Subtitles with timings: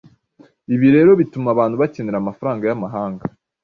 [0.73, 3.23] Ibi rero bituma abantu bakenera amafaranga y’amahanga